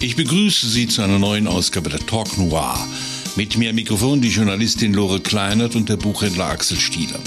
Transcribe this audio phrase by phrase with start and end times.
[0.00, 2.86] Ich begrüße Sie zu einer neuen Ausgabe der Talk Noir.
[3.36, 7.18] Mit mir am Mikrofon die Journalistin Lore Kleinert und der Buchhändler Axel Stieler.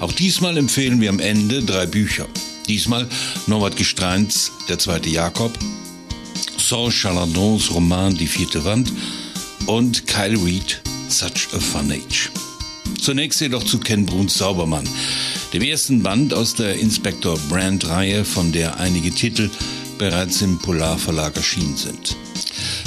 [0.00, 2.26] Auch diesmal empfehlen wir am Ende drei Bücher.
[2.68, 3.08] Diesmal
[3.46, 5.58] Norbert Gestreins Der zweite Jakob,
[6.56, 8.92] Saul Chalandons Roman Die vierte Wand
[9.66, 12.30] und Kyle Reed Such a Fun Age.
[13.00, 14.88] Zunächst jedoch zu Ken Bruns Saubermann,
[15.52, 19.50] dem ersten Band aus der Inspector Brand Reihe, von der einige Titel
[19.98, 22.16] bereits im Polar Verlag erschienen sind.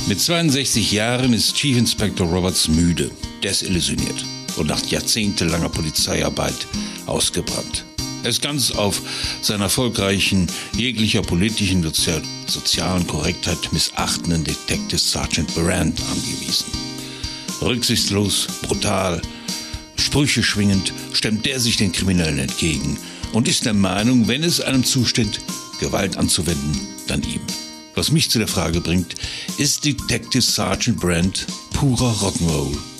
[0.08, 3.12] Mit 62 Jahren ist Chief Inspector Roberts müde,
[3.44, 4.24] desillusioniert
[4.58, 6.68] und nach jahrzehntelanger Polizeiarbeit
[7.06, 7.86] ausgebrannt.
[8.24, 9.02] Er ist ganz auf
[9.42, 11.96] seinen erfolgreichen, jeglicher politischen und
[12.48, 16.66] sozialen Korrektheit missachtenden Detective Sergeant Brand angewiesen.
[17.62, 19.22] Rücksichtslos, brutal,
[19.96, 22.98] Sprüche schwingend, stemmt er sich den Kriminellen entgegen
[23.34, 25.40] und ist der Meinung, wenn es einem zusteht,
[25.80, 27.42] Gewalt anzuwenden, dann ihm.
[27.96, 29.16] Was mich zu der Frage bringt,
[29.58, 32.97] ist Detective Sergeant Brand purer Rock'n'Roll?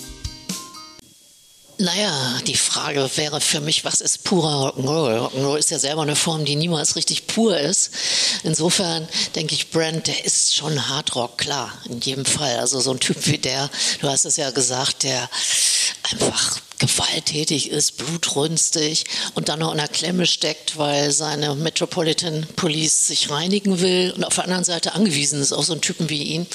[1.80, 5.28] Naja, die Frage wäre für mich, was ist purer Rock'n'Roll?
[5.28, 7.92] Rock'n'Roll ist ja selber eine Form, die niemals richtig pur ist.
[8.42, 12.58] Insofern denke ich, Brand, der ist schon Hardrock, klar, in jedem Fall.
[12.58, 13.70] Also so ein Typ wie der,
[14.00, 15.30] du hast es ja gesagt, der
[16.10, 19.04] einfach gewalttätig ist, blutrünstig
[19.34, 24.24] und dann noch in der Klemme steckt, weil seine Metropolitan Police sich reinigen will und
[24.24, 26.48] auf der anderen Seite angewiesen ist auf so einen Typen wie ihn.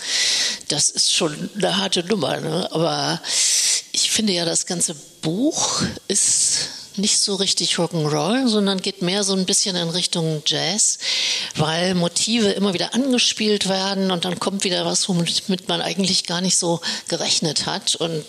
[0.67, 2.41] Das ist schon eine harte Nummer.
[2.41, 2.69] Ne?
[2.73, 3.21] Aber
[3.93, 9.33] ich finde ja, das ganze Buch ist nicht so richtig Rock'n'Roll, sondern geht mehr so
[9.33, 10.99] ein bisschen in Richtung Jazz,
[11.55, 16.41] weil Motive immer wieder angespielt werden und dann kommt wieder was, womit man eigentlich gar
[16.41, 17.95] nicht so gerechnet hat.
[17.95, 18.25] Und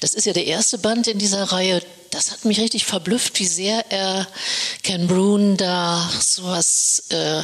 [0.00, 1.82] das ist ja der erste Band in dieser Reihe.
[2.10, 4.28] Das hat mich richtig verblüfft, wie sehr er
[4.84, 7.42] Ken Brune da sowas äh,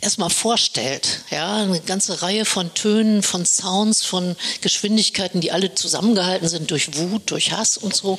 [0.00, 1.20] erstmal vorstellt.
[1.30, 6.96] Ja, eine ganze Reihe von Tönen, von Sounds, von Geschwindigkeiten, die alle zusammengehalten sind durch
[6.96, 8.18] Wut, durch Hass und so,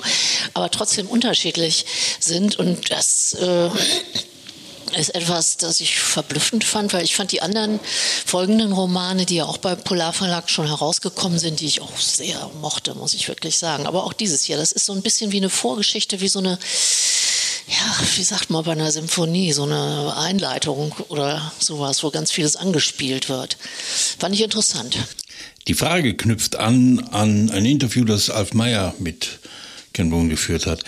[0.53, 1.85] aber trotzdem unterschiedlich
[2.19, 2.57] sind.
[2.57, 3.69] Und das äh,
[4.95, 7.79] ist etwas, das ich verblüffend fand, weil ich fand die anderen
[8.25, 12.95] folgenden Romane, die ja auch beim Polarverlag schon herausgekommen sind, die ich auch sehr mochte,
[12.95, 13.87] muss ich wirklich sagen.
[13.87, 16.59] Aber auch dieses hier, das ist so ein bisschen wie eine Vorgeschichte, wie so eine,
[17.67, 22.55] ja, wie sagt man bei einer Symphonie, so eine Einleitung oder sowas, wo ganz vieles
[22.55, 23.57] angespielt wird.
[24.17, 24.97] Fand ich interessant.
[25.67, 29.39] Die Frage knüpft an an ein Interview, das Alf Meyer mit
[29.93, 30.83] Ken Boone geführt hat,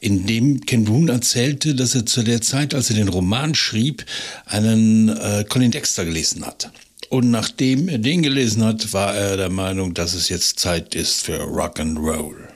[0.00, 4.04] in dem Ken Boone erzählte, dass er zu der Zeit, als er den Roman schrieb,
[4.46, 6.70] einen äh, Colin Dexter gelesen hat.
[7.08, 11.22] Und nachdem er den gelesen hat, war er der Meinung, dass es jetzt Zeit ist
[11.22, 12.48] für Rock and Roll.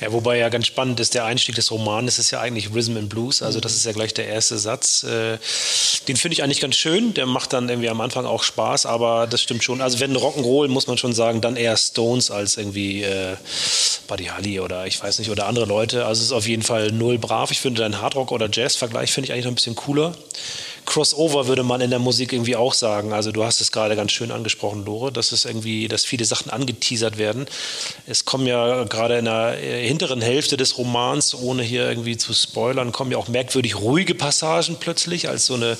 [0.00, 3.08] Ja, wobei ja ganz spannend ist, der Einstieg des Romans ist ja eigentlich Rhythm and
[3.08, 5.04] Blues, also das ist ja gleich der erste Satz.
[5.04, 5.38] Äh,
[6.06, 9.26] den finde ich eigentlich ganz schön, der macht dann irgendwie am Anfang auch Spaß, aber
[9.26, 9.80] das stimmt schon.
[9.80, 13.36] Also wenn Rock'n'Roll, muss man schon sagen, dann eher Stones als irgendwie äh,
[14.06, 16.04] Buddy Holly oder ich weiß nicht, oder andere Leute.
[16.04, 17.50] Also es ist auf jeden Fall null brav.
[17.50, 20.14] Ich finde deinen Hardrock- oder Jazz-Vergleich finde ich eigentlich noch ein bisschen cooler.
[20.86, 23.12] Crossover würde man in der Musik irgendwie auch sagen.
[23.12, 26.50] Also du hast es gerade ganz schön angesprochen, Lore, dass es irgendwie, dass viele Sachen
[26.50, 27.46] angeteasert werden.
[28.06, 32.32] Es kommen ja gerade in der äh, hinteren Hälfte des Romans, ohne hier irgendwie zu
[32.32, 35.76] spoilern, kommen ja auch merkwürdig ruhige Passagen plötzlich, als so eine,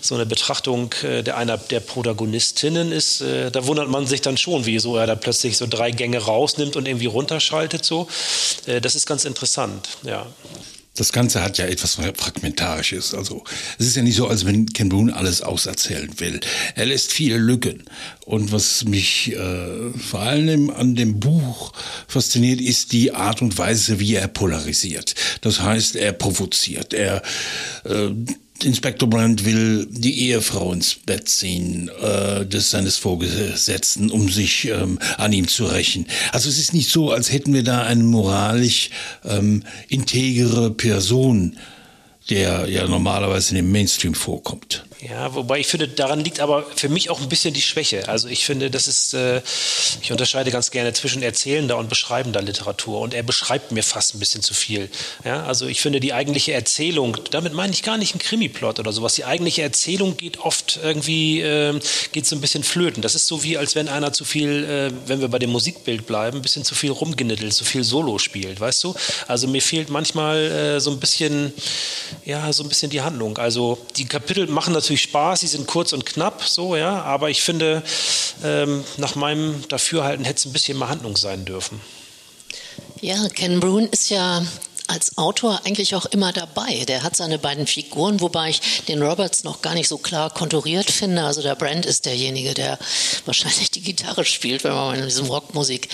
[0.00, 3.20] so eine Betrachtung äh, der einer der Protagonistinnen ist.
[3.20, 6.76] Äh, da wundert man sich dann schon, wieso er da plötzlich so drei Gänge rausnimmt
[6.76, 8.08] und irgendwie runterschaltet so.
[8.82, 10.26] Das ist ganz interessant, ja
[10.94, 13.14] das Ganze hat ja etwas Fragmentarisches.
[13.14, 13.44] Also
[13.78, 16.40] es ist ja nicht so, als wenn Ken Boone alles auserzählen will.
[16.74, 17.84] Er lässt viele Lücken.
[18.26, 21.72] Und was mich äh, vor allem an dem Buch
[22.06, 25.14] fasziniert, ist die Art und Weise, wie er polarisiert.
[25.40, 26.92] Das heißt, er provoziert.
[26.92, 27.22] Er
[27.84, 28.10] äh,
[28.64, 34.98] Inspektor Brandt will die Ehefrau ins Bett ziehen äh, des seines Vorgesetzten, um sich ähm,
[35.18, 36.06] an ihm zu rächen.
[36.32, 38.90] Also es ist nicht so, als hätten wir da eine moralisch
[39.24, 41.56] ähm, integere Person,
[42.28, 44.84] der ja normalerweise in dem Mainstream vorkommt.
[45.08, 48.08] Ja, wobei ich finde, daran liegt aber für mich auch ein bisschen die Schwäche.
[48.08, 49.40] Also ich finde, das ist, äh,
[50.02, 54.18] ich unterscheide ganz gerne zwischen erzählender und beschreibender Literatur und er beschreibt mir fast ein
[54.18, 54.90] bisschen zu viel.
[55.24, 58.92] Ja, also ich finde die eigentliche Erzählung, damit meine ich gar nicht einen Krimiplot oder
[58.92, 59.14] sowas.
[59.14, 61.80] Die eigentliche Erzählung geht oft irgendwie, äh,
[62.12, 63.00] geht so ein bisschen flöten.
[63.00, 66.06] Das ist so wie, als wenn einer zu viel, äh, wenn wir bei dem Musikbild
[66.06, 68.94] bleiben, ein bisschen zu viel rumgenittelt, zu viel Solo spielt, weißt du?
[69.28, 70.36] Also mir fehlt manchmal
[70.76, 71.54] äh, so ein bisschen,
[72.26, 73.38] ja, so ein bisschen die Handlung.
[73.38, 77.30] Also die Kapitel machen natürlich natürlich Spaß, sie sind kurz und knapp, so, ja, aber
[77.30, 77.84] ich finde,
[78.42, 81.80] ähm, nach meinem Dafürhalten hätte es ein bisschen mehr Handlung sein dürfen.
[83.00, 84.44] Ja, Ken Brune ist ja
[84.90, 86.84] als Autor eigentlich auch immer dabei.
[86.86, 90.90] Der hat seine beiden Figuren, wobei ich den Roberts noch gar nicht so klar konturiert
[90.90, 91.22] finde.
[91.22, 92.78] Also der Brand ist derjenige, der
[93.24, 95.88] wahrscheinlich die Gitarre spielt, wenn man in diesem Rockmusik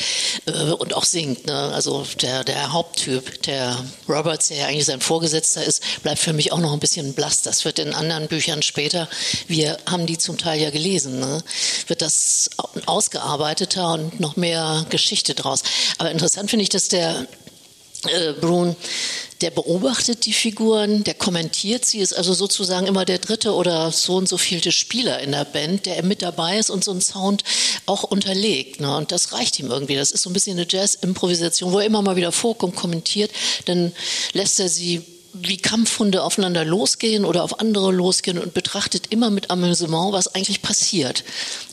[0.46, 1.46] äh, und auch singt.
[1.46, 1.54] Ne?
[1.75, 6.52] Also der, der Haupttyp, der Roberts, der ja eigentlich sein Vorgesetzter ist, bleibt für mich
[6.52, 7.43] auch noch ein bisschen blass.
[7.43, 9.08] Das wird in anderen Büchern später,
[9.46, 11.43] wir haben die zum Teil ja gelesen, ne?
[11.87, 12.50] wird das
[12.87, 15.62] ausgearbeiteter und noch mehr Geschichte draus.
[15.98, 17.26] Aber interessant finde ich, dass der
[18.08, 18.76] äh, Brun,
[19.41, 24.17] der beobachtet die Figuren, der kommentiert sie, ist also sozusagen immer der dritte oder so
[24.17, 27.44] und so vielte Spieler in der Band, der mit dabei ist und so einen Sound
[27.85, 28.81] auch unterlegt.
[28.81, 28.97] Ne?
[28.97, 29.97] Und das reicht ihm irgendwie.
[29.97, 33.31] Das ist so ein bisschen eine Jazz-Improvisation, wo er immer mal wieder vorkommt, kommentiert,
[33.67, 33.93] dann
[34.32, 35.05] lässt er sie
[35.43, 40.62] wie Kampfhunde aufeinander losgehen oder auf andere losgehen und betrachtet immer mit Amüsement, was eigentlich
[40.62, 41.25] passiert.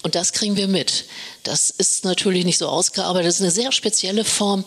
[0.02, 1.06] Und das kriegen wir mit.
[1.44, 3.28] Das ist natürlich nicht so ausgearbeitet.
[3.28, 4.66] Das ist eine sehr spezielle Form,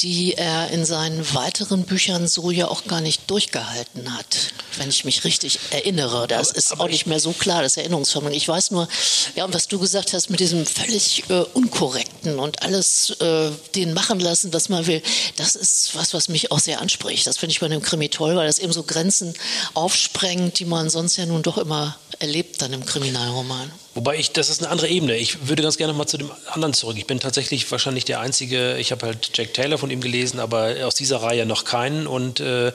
[0.00, 5.04] die er in seinen weiteren Büchern so ja auch gar nicht durchgehalten hat, wenn ich
[5.04, 6.26] mich richtig erinnere.
[6.26, 8.36] Das aber, ist aber auch nicht mehr so klar, das Erinnerungsvermögen.
[8.36, 8.88] Ich weiß nur,
[9.36, 13.94] ja, und was du gesagt hast mit diesem völlig äh, unkorrekten und alles äh, den
[13.94, 15.02] machen lassen, was man will,
[15.36, 17.26] das ist was, was mich auch sehr anspricht.
[17.26, 19.34] Das finde ich bei dem Krimi toll, weil das eben so Grenzen
[19.74, 23.70] aufsprengt, die man sonst ja nun doch immer erlebt dann im Kriminalroman.
[23.94, 25.16] Wobei ich, das ist eine andere Ebene.
[25.18, 26.96] Ich würde ganz gerne mal zu dem anderen zurück.
[26.96, 30.76] Ich bin tatsächlich wahrscheinlich der Einzige, ich habe halt Jack Taylor von ihm gelesen, aber
[30.84, 32.06] aus dieser Reihe noch keinen.
[32.06, 32.72] Und äh,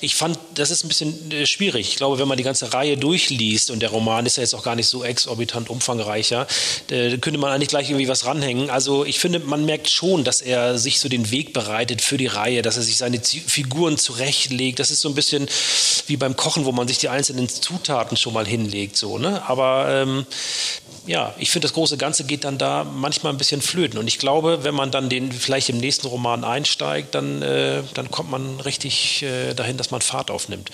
[0.00, 1.90] ich fand, das ist ein bisschen äh, schwierig.
[1.90, 4.62] Ich glaube, wenn man die ganze Reihe durchliest und der Roman ist ja jetzt auch
[4.62, 6.46] gar nicht so exorbitant umfangreicher,
[6.90, 8.70] äh, könnte man eigentlich gleich irgendwie was ranhängen.
[8.70, 12.26] Also ich finde, man merkt schon, dass er sich so den Weg bereitet für die
[12.26, 14.78] Reihe, dass er sich seine Figuren zurechtlegt.
[14.78, 15.46] Das ist so ein bisschen
[16.06, 18.96] wie beim Kochen, wo man sich die einzelnen Zutaten schon mal hinlegt.
[18.96, 19.42] So, ne?
[19.46, 20.26] Aber ähm,
[21.06, 23.98] ja, ich finde, das große Ganze geht dann da manchmal ein bisschen flöten.
[23.98, 28.10] Und ich glaube, wenn man dann den vielleicht im nächsten Roman einsteigt, dann, äh, dann
[28.10, 30.70] kommt man richtig äh, dahin, dass man Fahrt aufnimmt.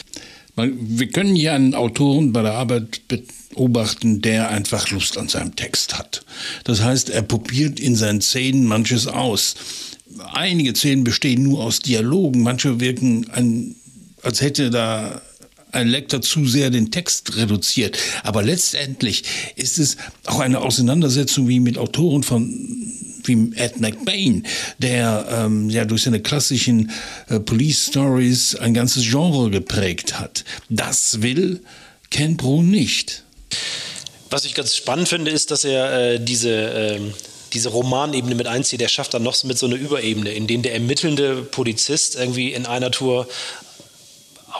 [0.56, 5.98] Wir können hier einen Autoren bei der Arbeit beobachten, der einfach Lust an seinem Text
[5.98, 6.24] hat.
[6.64, 9.54] Das heißt, er probiert in seinen Szenen manches aus.
[10.32, 13.76] Einige Szenen bestehen nur aus Dialogen, manche wirken, ein,
[14.22, 15.22] als hätte da
[15.72, 17.98] ein Lektor zu sehr den Text reduziert.
[18.22, 19.24] Aber letztendlich
[19.56, 19.96] ist es
[20.26, 24.46] auch eine Auseinandersetzung wie mit Autoren von wie Ed McBain,
[24.78, 26.90] der ähm, ja durch seine klassischen
[27.28, 30.44] äh, Police Stories ein ganzes Genre geprägt hat.
[30.68, 31.60] Das will
[32.10, 33.24] Ken Brun nicht.
[34.30, 37.00] Was ich ganz spannend finde, ist, dass er äh, diese äh,
[37.52, 40.74] diese Romanebene mit einzieht, der schafft dann noch mit so einer Überebene, in dem der
[40.74, 43.26] ermittelnde Polizist irgendwie in einer Tour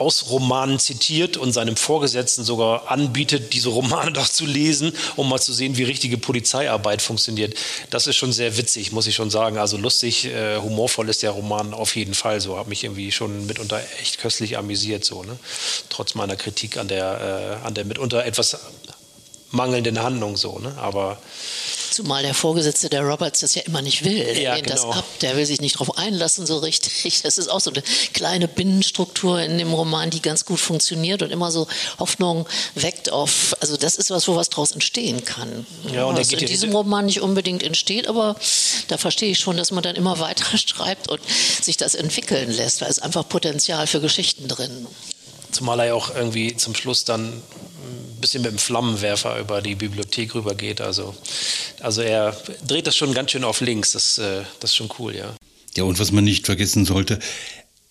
[0.00, 5.38] aus Romanen zitiert und seinem Vorgesetzten sogar anbietet, diese Romane doch zu lesen, um mal
[5.38, 7.55] zu sehen, wie richtige Polizeiarbeit funktioniert.
[7.91, 9.58] Das ist schon sehr witzig, muss ich schon sagen.
[9.58, 12.58] Also lustig, äh, humorvoll ist der Roman auf jeden Fall so.
[12.58, 15.38] Hat mich irgendwie schon mitunter echt köstlich amüsiert, so, ne?
[15.91, 18.56] Trotz meiner Kritik an der, äh, an der mitunter etwas
[19.50, 20.75] mangelnden Handlung, so, ne?
[20.79, 21.19] Aber
[21.90, 24.25] Zumal der Vorgesetzte der Roberts das ja immer nicht will.
[24.25, 24.88] Der ja, lehnt genau.
[24.88, 27.22] das ab, der will sich nicht darauf einlassen so richtig.
[27.22, 27.82] Das ist auch so eine
[28.12, 31.66] kleine Binnenstruktur in dem Roman, die ganz gut funktioniert und immer so
[31.98, 35.66] Hoffnung weckt auf, also das ist was, wo was draus entstehen kann.
[35.92, 38.37] Ja, und was in diesem Roman nicht unbedingt entsteht, aber
[38.88, 41.20] da verstehe ich schon, dass man dann immer weiter schreibt und
[41.62, 44.87] sich das entwickeln lässt, weil es einfach Potenzial für Geschichten drin.
[45.50, 47.43] Zumal er ja auch irgendwie zum Schluss dann
[48.20, 50.81] bisschen mit dem Flammenwerfer über die Bibliothek rübergeht.
[50.81, 51.14] Also,
[51.81, 53.92] also er dreht das schon ganz schön auf links.
[53.92, 55.35] Das, äh, das ist schon cool, ja.
[55.76, 57.19] Ja, und was man nicht vergessen sollte,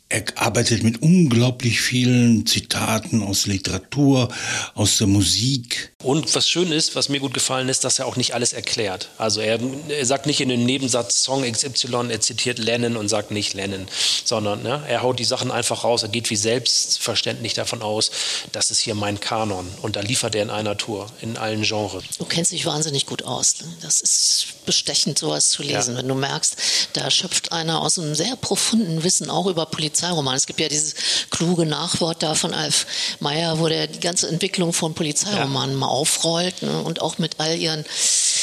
[0.10, 4.30] er arbeitet mit unglaublich vielen Zitaten aus Literatur,
[4.74, 5.94] aus der Musik.
[6.01, 9.10] Und was schön ist, was mir gut gefallen ist, dass er auch nicht alles erklärt.
[9.18, 13.32] Also er, er sagt nicht in dem Nebensatz Song XY, er zitiert Lennon und sagt
[13.32, 13.88] nicht Lennon,
[14.24, 16.03] sondern ne, er haut die Sachen einfach raus.
[16.03, 18.12] Er geht wie selbstverständlich davon aus,
[18.51, 19.68] das ist hier mein Kanon.
[19.82, 22.03] Und da liefert er in einer Tour, in allen Genres.
[22.18, 23.60] Du kennst dich wahnsinnig gut aus.
[23.62, 23.68] Ne?
[23.82, 26.00] Das ist bestechend, sowas zu lesen, ja.
[26.00, 26.56] wenn du merkst,
[26.94, 30.36] da schöpft einer aus einem sehr profunden Wissen auch über Polizei Polizeiroman.
[30.36, 30.96] Es gibt ja dieses
[31.29, 32.86] kluge Nachwort da von Alf
[33.20, 35.79] Meyer, wo der die ganze Entwicklung von Polizeiromanen ja.
[35.89, 36.81] Aufrollt ne?
[36.81, 37.86] und auch mit all ihren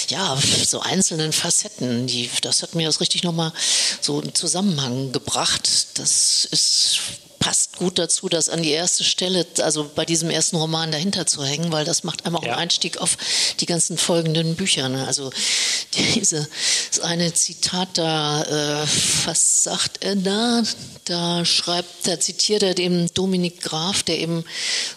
[0.09, 2.07] ja, so einzelnen Facetten.
[2.07, 3.53] Die, das hat mir das richtig nochmal
[4.01, 5.99] so in Zusammenhang gebracht.
[5.99, 7.01] Das ist
[7.39, 11.45] passt gut dazu, das an die erste Stelle, also bei diesem ersten Roman dahinter zu
[11.45, 12.53] hängen, weil das macht einem auch ja.
[12.53, 13.17] einen Einstieg auf
[13.61, 14.89] die ganzen folgenden Bücher.
[14.89, 15.07] Ne?
[15.07, 15.31] Also
[16.15, 16.49] diese,
[16.91, 18.43] das eine Zitat da,
[18.83, 18.87] äh,
[19.25, 20.63] was sagt er da?
[21.05, 24.45] Da schreibt, da zitiert er dem Dominik Graf, der eben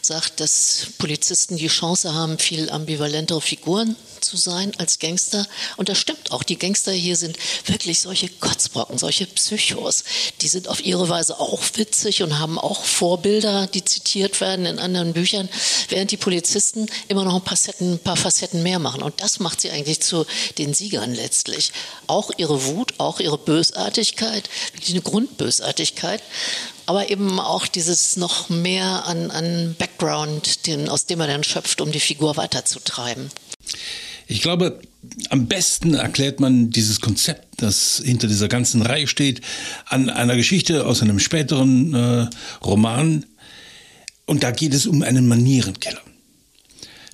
[0.02, 5.48] sagt, dass Polizisten die Chance haben, viel ambivalentere Figuren zu sein als Gangster.
[5.78, 6.44] Und das stimmt auch.
[6.44, 10.04] Die Gangster hier sind wirklich solche Kotzbrocken, solche Psychos.
[10.42, 14.78] Die sind auf ihre Weise auch witzig und haben auch Vorbilder, die zitiert werden in
[14.78, 15.50] anderen Büchern,
[15.88, 19.02] während die Polizisten immer noch ein paar, Facetten, ein paar Facetten mehr machen.
[19.02, 20.26] Und das macht sie eigentlich zu
[20.60, 21.72] den Siegern letztlich.
[22.06, 26.22] Auch ihre Wut, auch ihre Bösartigkeit, wirklich eine Grundbösartigkeit
[26.90, 31.82] aber eben auch dieses noch mehr an, an Background, den, aus dem er dann schöpft,
[31.82, 33.30] um die Figur weiterzutreiben.
[34.26, 34.82] Ich glaube,
[35.30, 39.42] am besten erklärt man dieses Konzept, das hinter dieser ganzen Reihe steht,
[39.86, 42.30] an einer Geschichte aus einem späteren äh,
[42.64, 43.26] Roman.
[44.26, 46.02] Und da geht es um einen Manierenkiller.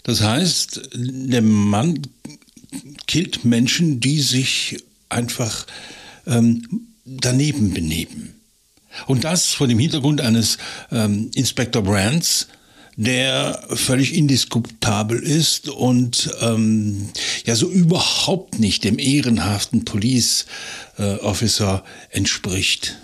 [0.04, 2.02] Das heißt, der Mann
[3.08, 4.78] killt Menschen, die sich
[5.10, 5.66] einfach
[6.28, 8.36] ähm, daneben benehmen.
[9.08, 10.58] Und das vor dem Hintergrund eines
[10.92, 12.48] ähm, Inspector Brands,
[12.98, 17.10] der völlig indiskutabel ist und ähm,
[17.46, 20.46] ja so überhaupt nicht dem ehrenhaften Police
[20.98, 22.98] äh, Officer entspricht.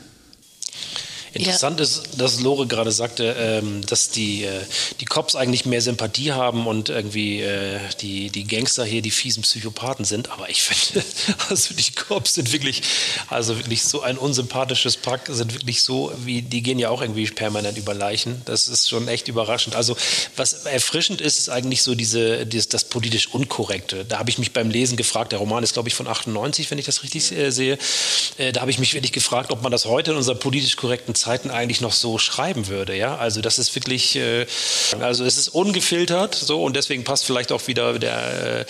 [1.33, 1.85] Interessant ja.
[1.85, 4.61] ist, dass Lore gerade sagte, ähm, dass die, äh,
[4.99, 9.43] die Cops eigentlich mehr Sympathie haben und irgendwie äh, die, die Gangster hier die fiesen
[9.43, 10.29] Psychopathen sind.
[10.29, 11.05] Aber ich finde,
[11.49, 12.81] also die Cops sind wirklich,
[13.29, 17.25] also wirklich so ein unsympathisches Pack, sind wirklich so, wie die gehen ja auch irgendwie
[17.27, 18.41] permanent über Leichen.
[18.45, 19.75] Das ist schon echt überraschend.
[19.75, 19.95] Also
[20.35, 24.03] was erfrischend ist, ist eigentlich so diese, dieses, das politisch Unkorrekte.
[24.03, 26.77] Da habe ich mich beim Lesen gefragt, der Roman ist, glaube ich, von 98, wenn
[26.77, 27.77] ich das richtig äh, sehe.
[28.37, 31.15] Äh, da habe ich mich wirklich gefragt, ob man das heute in unserer politisch korrekten
[31.21, 32.95] Zeiten eigentlich noch so schreiben würde.
[32.95, 34.47] Ja, also das ist wirklich, äh,
[34.99, 38.65] also es ist ungefiltert so und deswegen passt vielleicht auch wieder der äh,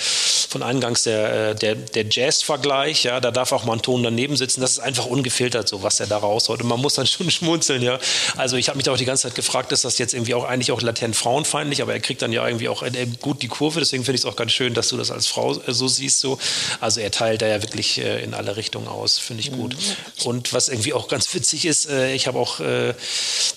[0.52, 3.04] von eingangs der, äh, der, der Jazz-Vergleich.
[3.04, 4.62] Ja, da darf auch mal ein Ton daneben sitzen.
[4.62, 6.62] Das ist einfach ungefiltert so, was er da raushaut.
[6.62, 7.82] Und man muss dann schon schmunzeln.
[7.82, 8.00] Ja,
[8.36, 10.44] also ich habe mich da auch die ganze Zeit gefragt, ist das jetzt irgendwie auch
[10.44, 13.80] eigentlich auch latent frauenfeindlich, aber er kriegt dann ja irgendwie auch äh, gut die Kurve.
[13.80, 16.20] Deswegen finde ich es auch ganz schön, dass du das als Frau äh, so siehst.
[16.20, 16.38] So,
[16.80, 19.18] also er teilt da ja wirklich äh, in alle Richtungen aus.
[19.18, 19.76] Finde ich gut.
[19.76, 20.26] Mhm.
[20.26, 22.94] Und was irgendwie auch ganz witzig ist, ich habe auch äh,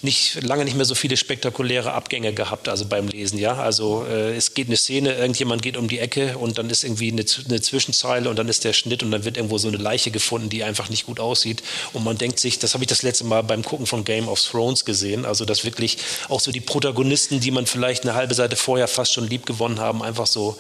[0.03, 3.55] nicht, lange nicht mehr so viele spektakuläre Abgänge gehabt, also beim Lesen, ja.
[3.55, 7.11] Also äh, es geht eine Szene, irgendjemand geht um die Ecke und dann ist irgendwie
[7.11, 10.11] eine, eine Zwischenzeile und dann ist der Schnitt und dann wird irgendwo so eine Leiche
[10.11, 11.63] gefunden, die einfach nicht gut aussieht.
[11.93, 14.41] Und man denkt sich, das habe ich das letzte Mal beim Gucken von Game of
[14.41, 15.99] Thrones gesehen, also dass wirklich
[16.29, 19.81] auch so die Protagonisten, die man vielleicht eine halbe Seite vorher fast schon lieb gewonnen
[19.81, 20.57] haben, einfach so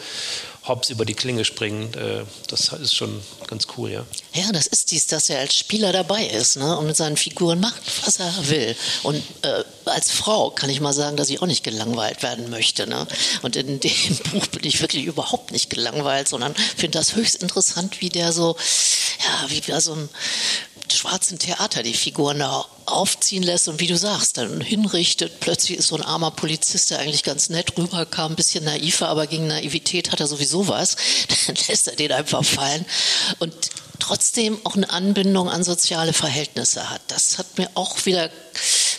[0.66, 4.06] hops über die Klinge springen, äh, das ist schon ganz cool, ja.
[4.33, 7.61] Ja, das ist dies, dass er als Spieler dabei ist ne, und mit seinen Figuren
[7.61, 8.75] macht, was er will.
[9.02, 12.87] Und äh, als Frau kann ich mal sagen, dass ich auch nicht gelangweilt werden möchte.
[12.87, 13.06] Ne?
[13.42, 18.00] Und in dem Buch bin ich wirklich überhaupt nicht gelangweilt, sondern finde das höchst interessant,
[18.00, 18.56] wie der so,
[19.25, 20.09] ja, wie bei so einem
[20.94, 25.40] schwarzen Theater die Figuren da aufziehen lässt und wie du sagst, dann hinrichtet.
[25.40, 29.26] Plötzlich ist so ein armer Polizist, der eigentlich ganz nett rüberkam, ein bisschen naiver, aber
[29.26, 30.96] gegen Naivität hat er sowieso was.
[31.46, 32.84] Dann lässt er den einfach fallen.
[33.38, 33.54] Und
[33.98, 37.00] trotzdem auch eine Anbindung an soziale Verhältnisse hat.
[37.08, 38.30] Das hat mir auch wieder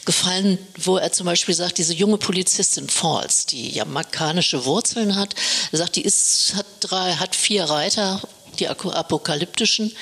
[0.06, 5.36] gefallen, wo er zum Beispiel sagt, diese junge Polizistin Falls, die jamaicanische Wurzeln hat,
[5.72, 8.22] sagt, die ist, hat drei, hat vier Reiter
[8.56, 9.96] die apokalyptischen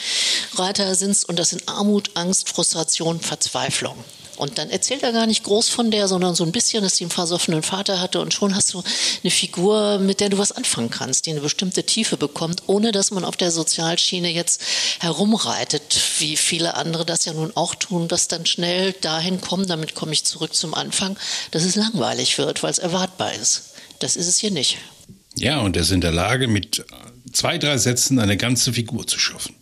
[0.56, 3.96] Reiter sind und das sind Armut, Angst, Frustration, Verzweiflung.
[4.36, 7.04] Und dann erzählt er gar nicht groß von der, sondern so ein bisschen, dass sie
[7.04, 8.82] einen versoffenen Vater hatte und schon hast du
[9.24, 13.12] eine Figur, mit der du was anfangen kannst, die eine bestimmte Tiefe bekommt, ohne dass
[13.12, 14.62] man auf der Sozialschiene jetzt
[15.00, 19.94] herumreitet, wie viele andere das ja nun auch tun, dass dann schnell dahin kommen, damit
[19.94, 21.18] komme ich zurück zum Anfang,
[21.52, 23.74] dass es langweilig wird, weil es erwartbar ist.
[24.00, 24.78] Das ist es hier nicht.
[25.36, 26.84] Ja, und er ist in der Lage, mit
[27.34, 29.56] zwei, drei Sätzen eine ganze Figur zu schaffen.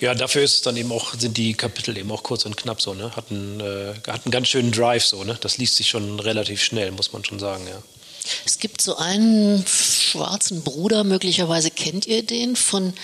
[0.00, 2.80] Ja, dafür ist es dann eben auch, sind die Kapitel eben auch kurz und knapp
[2.80, 3.14] so, ne?
[3.16, 5.36] Hat einen, äh, hat einen ganz schönen Drive so, ne?
[5.40, 7.82] Das liest sich schon relativ schnell, muss man schon sagen, ja.
[8.46, 12.94] Es gibt so einen schwarzen Bruder, möglicherweise kennt ihr den, von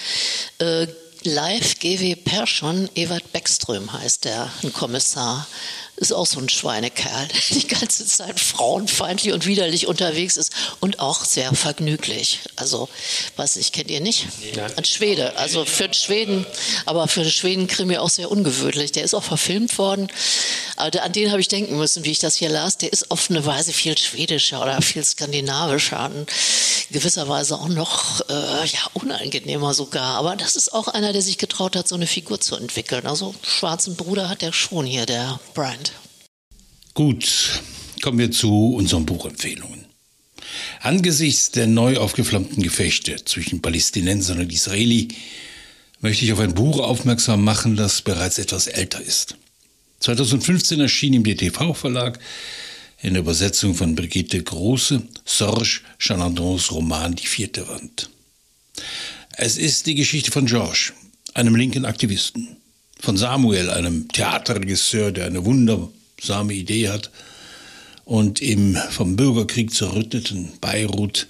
[0.59, 0.87] äh,
[1.23, 5.47] Live GW Perschon, Ewald Beckström heißt der, ein Kommissar
[6.01, 10.51] ist auch so ein Schweinekerl, der die ganze Zeit frauenfeindlich und widerlich unterwegs ist
[10.81, 12.41] und auch sehr vergnüglich.
[12.57, 12.89] Also,
[13.37, 14.27] was ich kennt ihr nicht?
[14.77, 15.37] Ein Schwede.
[15.37, 16.47] Also für den Schweden,
[16.87, 18.93] aber für den Schweden-Krimi auch sehr ungewöhnlich.
[18.93, 20.09] Der ist auch verfilmt worden.
[20.81, 22.79] Aber an den habe ich denken müssen, wie ich das hier las.
[22.79, 26.31] Der ist auf eine Weise viel schwedischer oder viel skandinavischer und
[26.91, 30.17] gewisserweise auch noch äh, ja, unangenehmer sogar.
[30.17, 33.07] Aber das ist auch einer, der sich getraut hat, so eine Figur zu entwickeln.
[33.07, 35.93] Also schwarzen Bruder hat er schon hier, der Brand.
[36.95, 37.63] Gut,
[38.03, 39.87] kommen wir zu unseren Buchempfehlungen.
[40.81, 45.09] Angesichts der neu aufgeflammten Gefechte zwischen Palästinensern und Israeli
[46.01, 49.37] möchte ich auf ein Buch aufmerksam machen, das bereits etwas älter ist.
[50.01, 52.19] 2015 erschien im DTV-Verlag
[53.03, 58.09] in der Übersetzung von Brigitte Große Sorge Chalandons Roman Die vierte Wand.
[59.37, 60.93] Es ist die Geschichte von George,
[61.35, 62.57] einem linken Aktivisten,
[62.99, 67.11] von Samuel, einem Theaterregisseur, der eine wundersame Idee hat
[68.07, 71.27] und im vom Bürgerkrieg zerrütteten Beirut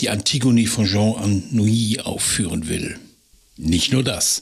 [0.00, 2.98] die Antigone von Jean Anouilh aufführen will.
[3.58, 4.40] Nicht nur das.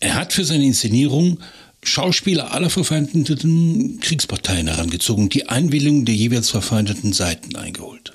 [0.00, 1.40] Er hat für seine Inszenierung
[1.88, 8.12] Schauspieler aller verfeindeten Kriegsparteien herangezogen, die Einwilligung der jeweils verfeindeten Seiten eingeholt.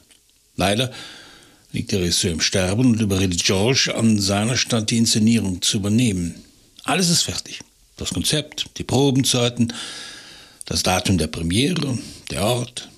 [0.56, 0.92] Leider
[1.72, 6.36] liegt der Regisseur im Sterben und überredet George, an seiner Stadt die Inszenierung zu übernehmen.
[6.84, 7.62] Alles ist fertig.
[7.98, 9.74] Das Konzept, die Probenzeiten,
[10.66, 11.98] das Datum der Premiere,
[12.30, 12.90] der Ort.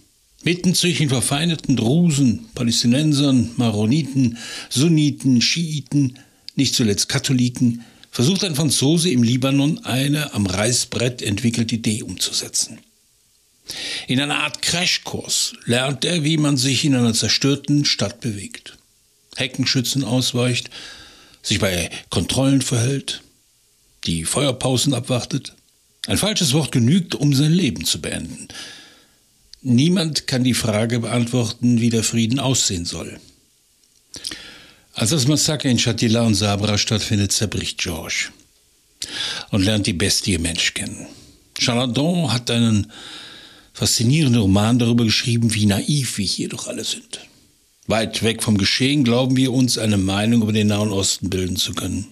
[0.43, 4.37] Mitten zwischen verfeindeten Drusen, Palästinensern, Maroniten,
[4.69, 6.19] Sunniten, Schiiten,
[6.55, 12.77] nicht zuletzt Katholiken, versucht ein Franzose im Libanon eine am Reißbrett entwickelte Idee umzusetzen.
[14.07, 18.77] In einer Art Crashkurs lernt er, wie man sich in einer zerstörten Stadt bewegt,
[19.35, 20.69] Heckenschützen ausweicht,
[21.41, 23.23] sich bei Kontrollen verhält,
[24.05, 25.55] die Feuerpausen abwartet.
[26.05, 28.47] Ein falsches Wort genügt, um sein Leben zu beenden.
[29.63, 33.19] Niemand kann die Frage beantworten, wie der Frieden aussehen soll.
[34.95, 38.29] Als das Massaker in Chatila und Sabra stattfindet, zerbricht George
[39.49, 41.07] und lernt die Bestie Mensch kennen.
[41.57, 42.91] Chalandon hat einen
[43.73, 47.21] faszinierenden Roman darüber geschrieben, wie naiv wir hier doch alle sind.
[47.87, 51.73] Weit weg vom Geschehen glauben wir uns eine Meinung über den Nahen Osten bilden zu
[51.73, 52.07] können.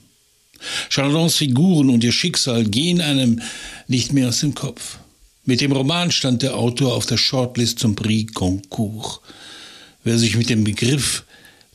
[0.89, 3.41] Chalandons Figuren und ihr Schicksal gehen einem
[3.87, 4.97] nicht mehr aus dem Kopf.
[5.45, 9.21] Mit dem Roman stand der Autor auf der Shortlist zum Prix Goncourt.
[10.03, 11.23] Wer sich mit dem Begriff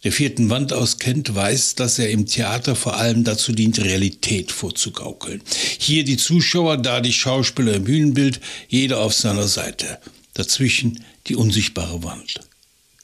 [0.06, 5.42] der vierten Wand auskennt, weiß, dass er im Theater vor allem dazu dient, Realität vorzugaukeln.
[5.80, 9.98] Hier die Zuschauer, da die Schauspieler im Bühnenbild, jeder auf seiner Seite.
[10.34, 12.38] Dazwischen die unsichtbare Wand.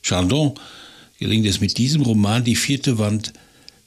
[0.01, 0.55] Chandon
[1.19, 3.33] gelingt es mit diesem Roman, die vierte Wand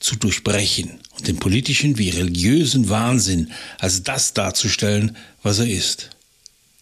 [0.01, 6.09] zu durchbrechen und den politischen wie religiösen Wahnsinn als das darzustellen, was er ist.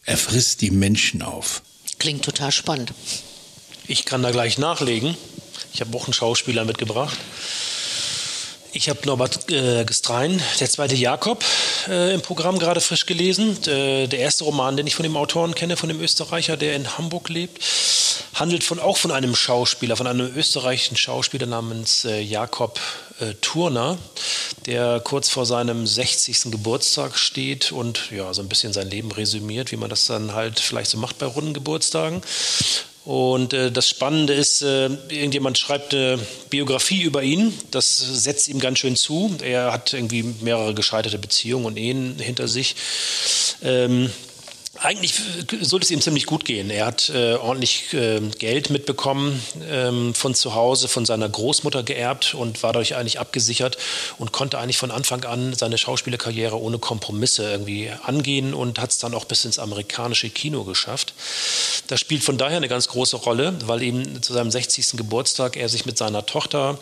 [0.04, 1.62] Er frisst die Menschen auf.
[2.00, 2.92] Klingt total spannend.
[3.88, 5.16] Ich kann da gleich nachlegen.
[5.74, 7.18] Ich habe auch einen Schauspieler mitgebracht.
[8.74, 11.44] Ich habe Norbert äh, Gestrein, der zweite Jakob,
[11.88, 13.58] äh, im Programm gerade frisch gelesen.
[13.68, 16.98] Äh, der erste Roman, den ich von dem Autoren kenne, von dem Österreicher, der in
[16.98, 17.64] Hamburg lebt,
[18.36, 22.80] handelt von, auch von einem Schauspieler, von einem österreichischen Schauspieler namens äh, Jakob
[23.20, 23.98] äh, Turner,
[24.68, 26.52] der kurz vor seinem 60.
[26.52, 30.60] Geburtstag steht und ja, so ein bisschen sein Leben resümiert, wie man das dann halt
[30.60, 32.22] vielleicht so macht bei runden Geburtstagen.
[33.06, 37.54] Und äh, das Spannende ist, äh, irgendjemand schreibt eine Biografie über ihn.
[37.72, 39.36] Das setzt ihm ganz schön zu.
[39.42, 42.76] Er hat irgendwie mehrere gescheiterte Beziehungen und Ehen hinter sich.
[43.62, 44.10] Ähm,
[44.82, 45.22] eigentlich
[45.62, 46.72] sollte es ihm ziemlich gut gehen.
[46.72, 52.34] Er hat äh, ordentlich äh, Geld mitbekommen ähm, von zu Hause, von seiner Großmutter geerbt
[52.34, 53.78] und war dadurch eigentlich abgesichert
[54.18, 58.98] und konnte eigentlich von Anfang an seine Schauspielerkarriere ohne Kompromisse irgendwie angehen und hat es
[58.98, 61.14] dann auch bis ins amerikanische Kino geschafft.
[61.88, 64.98] Das spielt von daher eine ganz große Rolle, weil eben zu seinem 60.
[64.98, 66.80] Geburtstag er sich mit seiner Tochter,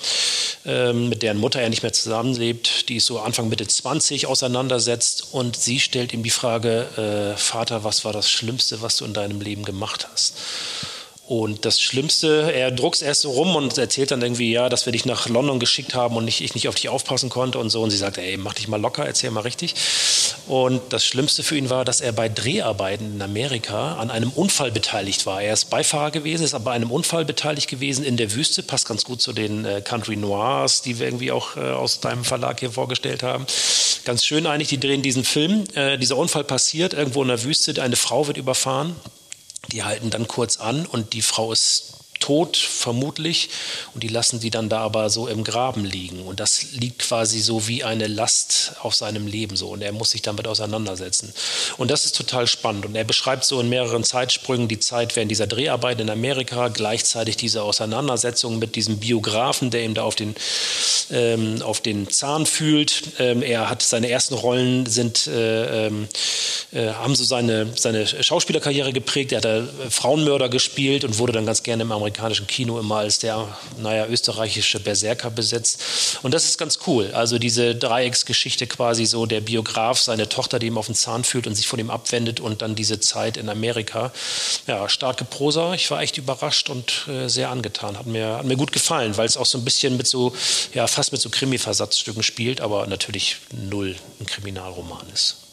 [0.65, 5.27] ähm, mit deren Mutter er nicht mehr zusammenlebt, die ist so Anfang Mitte 20, auseinandersetzt
[5.34, 7.38] und sie stellt ihm die Frage, äh,
[7.84, 10.36] Was war das Schlimmste, was du in deinem Leben gemacht hast?
[11.32, 14.91] Und das Schlimmste, er druckt erst so rum und erzählt dann irgendwie, ja, dass wir
[14.91, 17.82] dich nach London geschickt haben und ich, ich nicht auf dich aufpassen konnte und so.
[17.82, 19.74] Und sie sagt, ey, mach dich mal locker, erzähl mal richtig.
[20.48, 24.72] Und das Schlimmste für ihn war, dass er bei Dreharbeiten in Amerika an einem Unfall
[24.72, 25.41] beteiligt war.
[25.41, 28.62] Er ist Beifahrer gewesen, ist aber bei einem Unfall beteiligt gewesen in der Wüste.
[28.62, 32.26] Passt ganz gut zu den äh, Country Noirs, die wir irgendwie auch äh, aus deinem
[32.26, 33.46] Verlag hier vorgestellt haben.
[34.04, 35.66] Ganz schön eigentlich, die drehen diesen Film.
[35.76, 37.82] Äh, dieser Unfall passiert irgendwo in der Wüste.
[37.82, 38.96] Eine Frau wird überfahren
[39.72, 41.94] die halten dann kurz an und die Frau ist
[42.32, 43.50] tot, vermutlich,
[43.94, 46.22] und die lassen sie dann da aber so im Graben liegen.
[46.22, 49.67] Und das liegt quasi so wie eine Last auf seinem Leben so.
[49.67, 51.34] Und er muss sich damit auseinandersetzen.
[51.78, 52.86] Und das ist total spannend.
[52.86, 57.36] Und er beschreibt so in mehreren Zeitsprüngen die Zeit während dieser Dreharbeit in Amerika, gleichzeitig
[57.36, 60.34] diese Auseinandersetzung mit diesem Biografen, der ihm da auf den
[61.12, 63.04] ähm, auf den Zahn fühlt.
[63.20, 66.08] Ähm, er hat seine ersten Rollen sind, äh, ähm,
[66.72, 69.32] äh, haben so seine, seine Schauspielerkarriere geprägt.
[69.34, 73.20] Er hat äh, Frauenmörder gespielt und wurde dann ganz gerne im amerikanischen Kino immer als
[73.20, 75.82] der, naja, österreichische Berserker besetzt.
[76.22, 77.12] Und das ist ganz cool.
[77.14, 81.48] Also diese Dreiecksgeschichte quasi so, der Biograf, seine Tochter, die ihm auf den Zahn fühlt
[81.48, 84.12] und sich von ihm abwendet und dann diese Zeit in Amerika.
[84.68, 85.74] Ja, starke Prosa.
[85.74, 87.98] Ich war echt überrascht und äh, sehr angetan.
[87.98, 90.34] Hat mir, hat mir gut gefallen, weil es auch so ein bisschen mit so,
[90.74, 95.51] ja, fast mit so Krimi-Versatzstücken spielt, aber natürlich null ein Kriminalroman ist.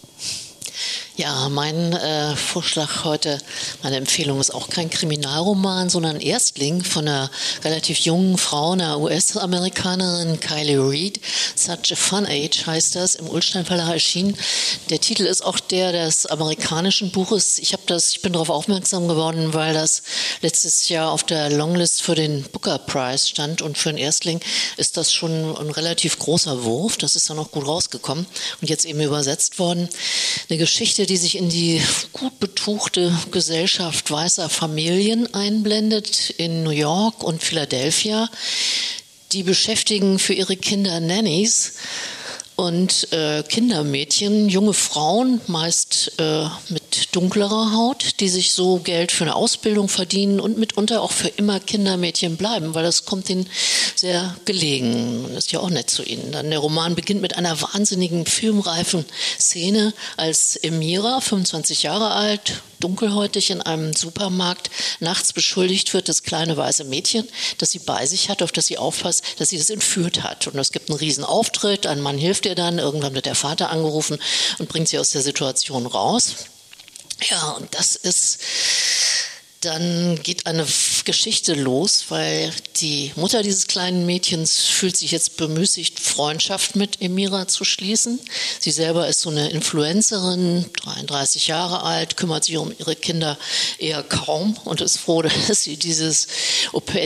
[1.18, 3.40] Ja, mein äh, Vorschlag heute,
[3.82, 7.28] meine Empfehlung ist auch kein Kriminalroman, sondern Erstling von einer
[7.64, 11.20] relativ jungen Frau, einer US-Amerikanerin, Kylie Reed.
[11.56, 14.36] Such a Fun Age heißt das, im Ulstein Verlag erschienen.
[14.90, 17.58] Der Titel ist auch der des amerikanischen Buches.
[17.58, 20.04] Ich habe das, ich bin darauf aufmerksam geworden, weil das
[20.40, 24.38] letztes Jahr auf der Longlist für den Booker Prize stand und für einen Erstling
[24.76, 26.96] ist das schon ein relativ großer Wurf.
[26.96, 28.24] Das ist dann auch gut rausgekommen
[28.60, 29.88] und jetzt eben übersetzt worden.
[30.48, 31.80] Eine Geschichte, die sich in die
[32.12, 38.28] gut betuchte Gesellschaft weißer Familien einblendet in New York und Philadelphia.
[39.32, 41.74] Die beschäftigen für ihre Kinder Nannies
[42.56, 49.24] und äh, Kindermädchen, junge Frauen, meist äh, mit dunklerer Haut, die sich so Geld für
[49.24, 53.48] eine Ausbildung verdienen und mitunter auch für immer Kindermädchen bleiben, weil das kommt ihnen
[53.94, 55.24] sehr gelegen.
[55.34, 56.32] Das ist ja auch nett zu ihnen.
[56.32, 59.04] Dann der Roman beginnt mit einer wahnsinnigen filmreifen
[59.40, 66.56] Szene, als Emira, 25 Jahre alt, dunkelhäutig in einem Supermarkt nachts beschuldigt wird, das kleine
[66.56, 67.26] weiße Mädchen,
[67.58, 70.46] das sie bei sich hat, auf das sie aufpasst, dass sie das entführt hat.
[70.46, 73.70] Und es gibt einen riesen Auftritt, ein Mann hilft ihr dann, irgendwann wird der Vater
[73.70, 74.18] angerufen
[74.58, 76.34] und bringt sie aus der Situation raus.
[77.22, 78.38] Ja, und das ist
[79.60, 80.64] dann geht eine
[81.08, 87.48] Geschichte los, weil die Mutter dieses kleinen Mädchens fühlt sich jetzt bemüßigt, Freundschaft mit Emira
[87.48, 88.20] zu schließen.
[88.60, 93.38] Sie selber ist so eine Influencerin, 33 Jahre alt, kümmert sich um ihre Kinder
[93.78, 96.28] eher kaum und ist froh, dass sie dieses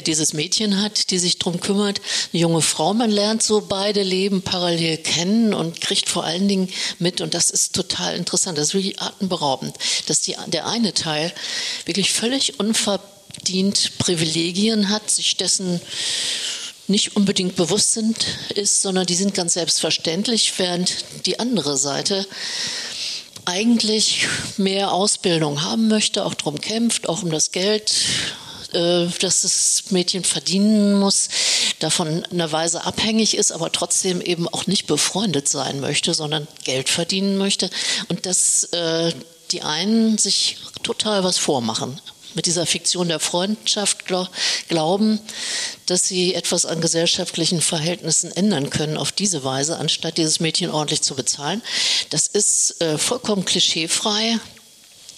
[0.07, 2.01] dieses Mädchen hat, die sich darum kümmert.
[2.33, 6.69] Eine junge Frau, man lernt so beide Leben parallel kennen und kriegt vor allen Dingen
[6.99, 11.33] mit, und das ist total interessant, das ist wirklich atemberaubend, dass die, der eine Teil
[11.87, 12.59] wirklich völlig völlig
[13.33, 15.81] unverdient Privilegien hat, sich dessen
[16.87, 18.17] nicht unbedingt bewusst sind,
[18.55, 22.27] ist, sondern die sind ganz selbstverständlich, während die andere Seite
[23.45, 27.93] eigentlich mehr Ausbildung haben möchte, auch darum kämpft, auch um das Geld,
[28.73, 31.29] äh, dass das Mädchen verdienen muss,
[31.81, 36.47] davon in einer Weise abhängig ist, aber trotzdem eben auch nicht befreundet sein möchte, sondern
[36.65, 37.71] Geld verdienen möchte.
[38.09, 39.13] Und dass äh,
[39.51, 42.01] die einen sich total was vormachen
[42.35, 44.05] mit dieser Fiktion der Freundschaft
[44.69, 45.21] glauben,
[45.87, 51.03] dass sie etwas an gesellschaftlichen Verhältnissen ändern können auf diese Weise, anstatt dieses Mädchen ordentlich
[51.03, 51.63] zu bezahlen.
[52.11, 54.39] Das ist äh, vollkommen klischeefrei.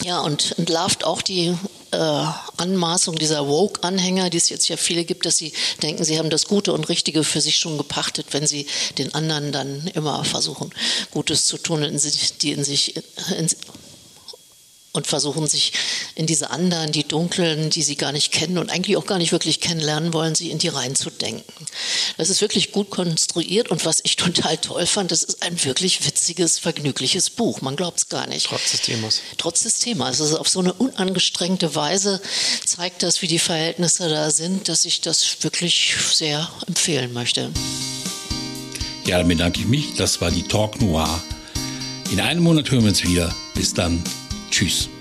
[0.02, 1.56] Ja, und entlarvt auch die
[1.94, 6.30] äh, Anmaßung dieser Woke-Anhänger, die es jetzt ja viele gibt, dass sie denken, sie haben
[6.30, 8.66] das Gute und Richtige für sich schon gepachtet, wenn sie
[8.98, 10.72] den anderen dann immer versuchen,
[11.10, 13.48] Gutes zu tun, in sich, die in sich in,
[14.94, 15.72] und versuchen sich
[16.14, 19.32] in diese anderen, die dunklen, die sie gar nicht kennen und eigentlich auch gar nicht
[19.32, 21.66] wirklich kennenlernen wollen, sie in die Reihen zu denken.
[22.16, 26.06] Das ist wirklich gut konstruiert und was ich total toll fand, das ist ein wirklich
[26.06, 27.60] witziges, vergnügliches Buch.
[27.60, 28.46] Man glaubt es gar nicht.
[28.46, 29.20] Trotz des Themas.
[29.36, 30.20] Trotz des Themas.
[30.20, 32.22] Also auf so eine unangestrengte Weise
[32.64, 37.50] zeigt das, wie die Verhältnisse da sind, dass ich das wirklich sehr empfehlen möchte.
[39.06, 39.94] Ja, dann bedanke ich mich.
[39.96, 41.22] Das war die Talk Noir.
[42.12, 43.34] In einem Monat hören wir uns wieder.
[43.54, 44.02] Bis dann.
[44.54, 44.93] Tschüss.